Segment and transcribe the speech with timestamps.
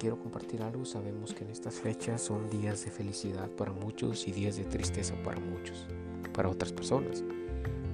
[0.00, 0.84] quiero compartir algo.
[0.84, 5.14] Sabemos que en estas fechas son días de felicidad para muchos y días de tristeza
[5.22, 5.86] para muchos,
[6.32, 7.22] para otras personas.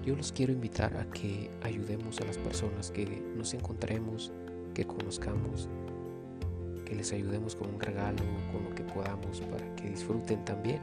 [0.05, 3.07] Yo los quiero invitar a que ayudemos a las personas que
[3.37, 4.33] nos encontremos,
[4.73, 5.69] que conozcamos,
[6.85, 10.79] que les ayudemos con un regalo, con lo que podamos para que disfruten también.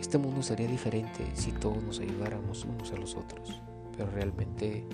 [0.00, 3.62] Este mundo sería diferente si todos nos ayudáramos unos a los otros,
[3.96, 4.84] pero realmente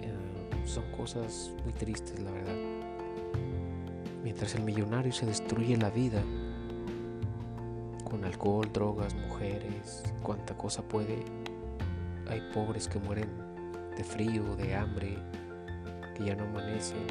[0.00, 2.91] eh, son cosas muy tristes, la verdad.
[4.22, 6.22] Mientras el millonario se destruye la vida
[8.08, 11.24] con alcohol, drogas, mujeres, cuanta cosa puede,
[12.28, 13.28] hay pobres que mueren
[13.96, 15.18] de frío, de hambre,
[16.14, 17.06] que ya no amanecen,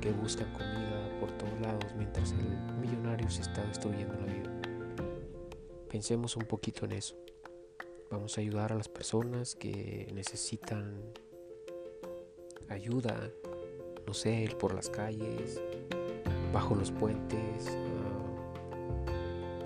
[0.00, 4.50] que buscan comida por todos lados mientras el millonario se está destruyendo la vida.
[5.88, 7.16] Pensemos un poquito en eso.
[8.10, 11.12] Vamos a ayudar a las personas que necesitan
[12.68, 13.30] ayuda,
[14.06, 15.60] no sé, ir por las calles,
[16.52, 17.66] bajo los puentes,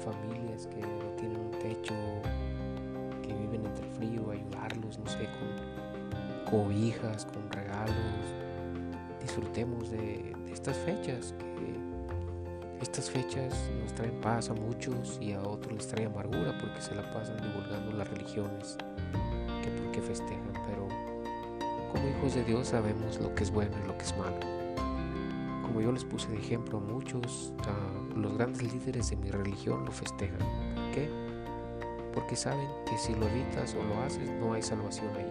[0.04, 1.94] familias que no tienen un techo,
[3.22, 7.94] que viven entre el frío, ayudarlos, no sé, con cobijas, con regalos.
[9.20, 11.34] Disfrutemos de, de estas fechas
[12.80, 16.94] estas fechas nos traen paz a muchos y a otros les trae amargura porque se
[16.94, 18.76] la pasan divulgando las religiones
[19.62, 20.86] que porque festejan, pero
[21.96, 24.38] como hijos de Dios sabemos lo que es bueno y lo que es malo.
[25.62, 29.90] Como yo les puse de ejemplo, muchos, uh, los grandes líderes de mi religión lo
[29.90, 30.38] festejan.
[30.74, 31.08] ¿Por qué?
[32.12, 35.30] Porque saben que si lo evitas o lo haces no hay salvación ahí.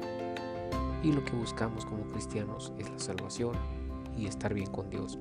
[1.04, 3.56] Y lo que buscamos como cristianos es la salvación
[4.18, 5.20] y estar bien con Dios.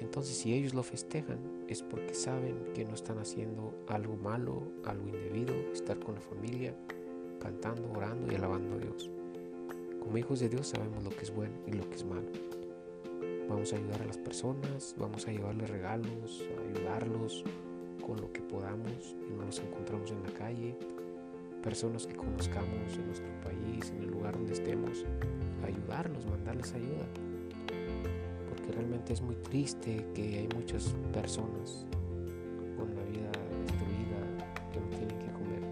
[0.00, 5.08] Entonces si ellos lo festejan es porque saben que no están haciendo algo malo, algo
[5.08, 6.74] indebido, estar con la familia,
[7.38, 9.10] cantando, orando y alabando a Dios.
[10.06, 12.30] Como hijos de Dios sabemos lo que es bueno y lo que es malo.
[13.48, 17.44] Vamos a ayudar a las personas, vamos a llevarles regalos, ayudarlos
[18.06, 20.78] con lo que podamos y no nos encontramos en la calle.
[21.62, 25.04] Personas que conozcamos en nuestro país, en el lugar donde estemos,
[25.62, 27.06] ayudarlos, mandarles ayuda
[28.76, 31.86] realmente es muy triste que hay muchas personas
[32.76, 33.30] con la vida
[33.62, 34.18] destruida
[34.72, 35.62] que no tienen que comer.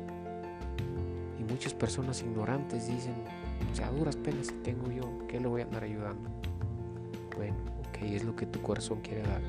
[1.38, 3.14] Y muchas personas ignorantes dicen,
[3.74, 6.30] o sea, a duras penas tengo yo, ¿qué le voy a andar ayudando?
[7.34, 9.42] Bueno, ok, es lo que tu corazón quiere dar.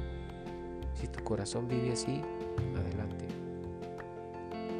[0.95, 2.21] Si tu corazón vive así,
[2.75, 3.27] adelante.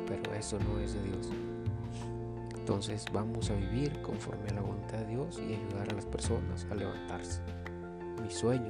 [0.08, 1.30] Pero eso no es de Dios.
[2.58, 6.66] Entonces vamos a vivir conforme a la voluntad de Dios y ayudar a las personas
[6.72, 7.42] a levantarse
[8.26, 8.70] mi sueño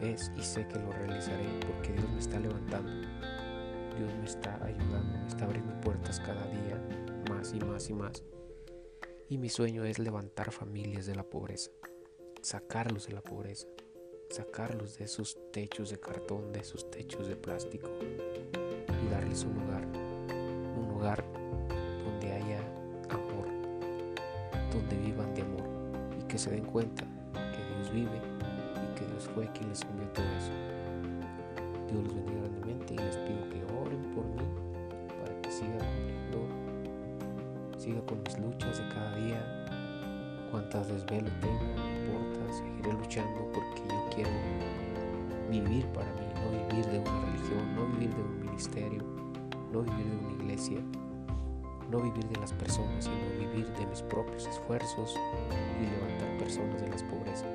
[0.00, 2.90] es y sé que lo realizaré porque Dios me está levantando.
[3.96, 6.78] Dios me está ayudando, me está abriendo puertas cada día
[7.30, 8.22] más y más y más.
[9.28, 11.70] Y mi sueño es levantar familias de la pobreza,
[12.42, 13.66] sacarlos de la pobreza,
[14.30, 19.86] sacarlos de esos techos de cartón, de esos techos de plástico y darles un hogar,
[20.76, 21.24] un hogar
[22.04, 22.60] donde haya
[23.10, 23.48] amor,
[24.72, 25.64] donde vivan de amor
[26.20, 27.04] y que se den cuenta
[27.94, 28.20] vive
[28.82, 30.52] y que Dios fue quien les envió todo eso.
[31.88, 34.42] Dios los bendiga grandemente y les pido que oren por mí
[35.20, 36.63] para que siga cumpliendo,
[37.84, 39.66] siga con mis luchas de cada día.
[40.50, 44.30] Cuantas desvelo tenga, no importa, seguiré luchando porque yo quiero
[45.50, 49.04] vivir para mí, no vivir de una religión, no vivir de un ministerio,
[49.70, 50.78] no vivir de una iglesia,
[51.90, 55.14] no vivir de las personas, sino vivir de mis propios esfuerzos
[55.78, 57.50] y levantar personas de las pobrezas.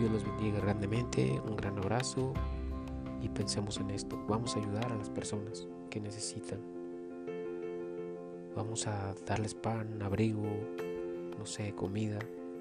[0.00, 2.34] Dios los bendiga grandemente, un gran abrazo
[3.22, 4.18] y pensemos en esto.
[4.28, 6.75] Vamos a ayudar a las personas que necesitan.
[8.56, 10.48] Vamos a darles pan, abrigo,
[11.38, 12.18] no sé, comida,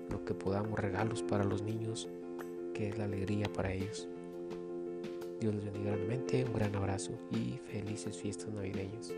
[0.10, 2.10] lo que podamos, regalos para los niños,
[2.74, 4.10] que es la alegría para ellos.
[5.40, 9.14] Dios los bendiga grandemente, un gran abrazo y felices fiestas navideñas.